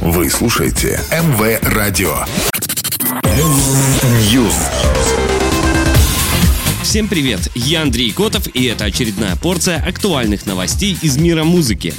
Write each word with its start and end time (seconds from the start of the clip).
Вы 0.00 0.30
слушаете 0.30 0.98
МВ 1.10 1.60
Радио. 1.74 2.24
News. 4.32 4.54
Всем 6.82 7.06
привет, 7.06 7.50
я 7.54 7.82
Андрей 7.82 8.10
Котов, 8.10 8.48
и 8.54 8.64
это 8.64 8.86
очередная 8.86 9.36
порция 9.36 9.76
актуальных 9.76 10.46
новостей 10.46 10.96
из 11.02 11.18
мира 11.18 11.44
музыки. 11.44 11.92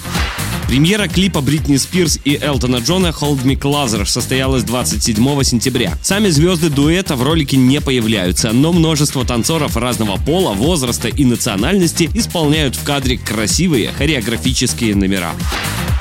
Премьера 0.68 1.08
клипа 1.08 1.42
Бритни 1.42 1.78
Спирс 1.78 2.18
и 2.26 2.40
Элтона 2.42 2.78
Джона 2.78 3.08
«Hold 3.08 3.44
Me 3.44 3.56
Closer» 3.56 4.06
состоялась 4.08 4.63
27 4.63 5.44
сентября. 5.44 5.94
Сами 6.02 6.29
звезды 6.29 6.72
дуэта 6.72 7.15
в 7.15 7.22
ролике 7.22 7.56
не 7.56 7.81
появляются, 7.81 8.52
но 8.52 8.74
множество 8.74 9.24
танцоров 9.26 9.78
разного 9.78 10.18
пола, 10.18 10.54
возраста 10.54 11.08
и 11.08 11.24
национальности 11.24 12.10
исполняют 12.15 12.76
в 12.76 12.83
кадре 12.83 13.20
красивые 13.20 13.92
хореографические 13.92 14.96
номера. 14.96 15.33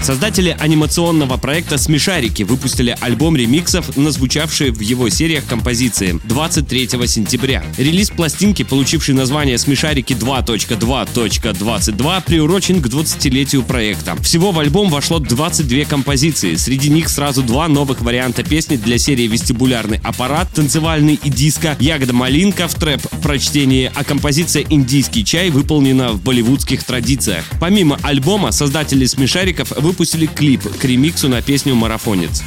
Создатели 0.03 0.57
анимационного 0.59 1.37
проекта 1.37 1.77
«Смешарики» 1.77 2.43
выпустили 2.43 2.97
альбом 3.01 3.37
ремиксов 3.37 3.99
на 3.99 4.11
звучавшие 4.11 4.73
в 4.73 4.81
его 4.81 5.11
сериях 5.11 5.45
композиции 5.45 6.19
23 6.25 6.89
сентября. 7.07 7.63
Релиз 7.77 8.09
пластинки, 8.11 8.63
получивший 8.63 9.15
название 9.15 9.59
«Смешарики 9.59 10.15
2.2.22», 10.15 12.23
приурочен 12.25 12.81
к 12.81 12.87
20-летию 12.87 13.63
проекта. 13.63 14.17
Всего 14.23 14.53
в 14.53 14.59
альбом 14.59 14.89
вошло 14.89 15.19
22 15.19 15.85
композиции. 15.85 16.55
Среди 16.55 16.89
них 16.89 17.11
сразу 17.11 17.43
два 17.43 17.69
новых 17.69 18.01
варианта 18.01 18.43
песни 18.43 18.77
для 18.77 18.97
серии 18.97 19.27
«Вестибулярный 19.27 20.01
аппарат», 20.03 20.49
«Танцевальный 20.55 21.21
и 21.23 21.29
диско», 21.29 21.77
«Ягода 21.79 22.15
малинка» 22.15 22.69
в 22.69 22.75
трэп 22.75 23.03
прочтении, 23.23 23.93
а 23.95 24.03
композиция 24.03 24.65
«Индийский 24.71 25.27
чай» 25.27 25.51
выполнена 25.51 26.13
в 26.13 26.23
болливудских 26.23 26.85
традициях. 26.85 27.45
Помимо 27.61 27.99
альбома, 28.03 28.51
создатели 28.51 29.05
«Смешариков» 29.05 29.73
выпустили 29.91 30.27
клип 30.27 30.63
к 30.79 30.85
ремиксу 30.85 31.29
на 31.29 31.43
песню 31.43 31.75
«Марафонец». 31.75 32.45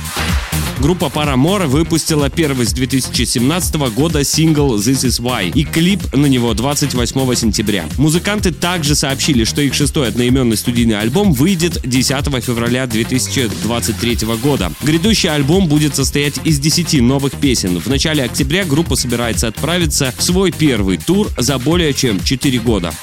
Группа 0.79 1.11
Paramore 1.13 1.67
выпустила 1.67 2.29
первый 2.29 2.65
с 2.65 2.71
2017 2.71 3.75
года 3.93 4.23
сингл 4.23 4.77
This 4.77 5.05
Is 5.05 5.21
Why 5.21 5.51
и 5.51 5.65
клип 5.65 6.15
на 6.15 6.25
него 6.27 6.53
28 6.53 7.35
сентября. 7.35 7.85
Музыканты 7.97 8.53
также 8.53 8.95
сообщили, 8.95 9.43
что 9.43 9.61
их 9.61 9.73
шестой 9.73 10.07
одноименный 10.07 10.55
студийный 10.55 10.97
альбом 10.97 11.33
выйдет 11.33 11.81
10 11.83 12.43
февраля 12.43 12.87
2023 12.87 14.17
года. 14.41 14.71
Грядущий 14.81 15.29
альбом 15.29 15.67
будет 15.67 15.97
состоять 15.97 16.39
из 16.45 16.59
10 16.59 17.01
новых 17.01 17.33
песен. 17.33 17.77
В 17.81 17.87
начале 17.87 18.23
октября 18.23 18.63
группа 18.63 18.95
собирается 18.95 19.49
отправиться 19.49 20.13
в 20.17 20.23
свой 20.23 20.53
первый 20.53 20.95
тур 20.95 21.29
за 21.37 21.59
более 21.59 21.93
чем 21.93 22.23
4 22.23 22.59
года. 22.59 22.93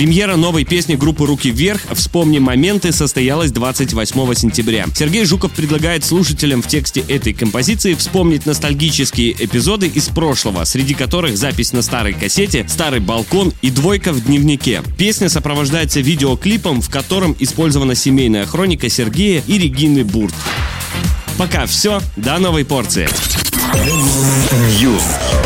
Премьера 0.00 0.36
новой 0.36 0.64
песни 0.64 0.94
группы 0.94 1.26
«Руки 1.26 1.50
вверх» 1.50 1.82
«Вспомни 1.92 2.38
моменты» 2.38 2.90
состоялась 2.90 3.52
28 3.52 4.34
сентября. 4.34 4.86
Сергей 4.94 5.26
Жуков 5.26 5.52
предлагает 5.52 6.06
слушателям 6.06 6.62
в 6.62 6.66
тексте 6.66 7.04
этой 7.06 7.34
композиции 7.34 7.92
вспомнить 7.92 8.46
ностальгические 8.46 9.32
эпизоды 9.32 9.88
из 9.88 10.08
прошлого, 10.08 10.64
среди 10.64 10.94
которых 10.94 11.36
запись 11.36 11.74
на 11.74 11.82
старой 11.82 12.14
кассете, 12.14 12.64
старый 12.66 13.00
балкон 13.00 13.52
и 13.60 13.68
двойка 13.68 14.14
в 14.14 14.24
дневнике. 14.24 14.82
Песня 14.96 15.28
сопровождается 15.28 16.00
видеоклипом, 16.00 16.80
в 16.80 16.88
котором 16.88 17.36
использована 17.38 17.94
семейная 17.94 18.46
хроника 18.46 18.88
Сергея 18.88 19.42
и 19.46 19.58
Регины 19.58 20.02
Бурт. 20.02 20.32
Пока 21.36 21.66
все, 21.66 22.00
до 22.16 22.38
новой 22.38 22.64
порции. 22.64 23.06
News. 24.80 25.39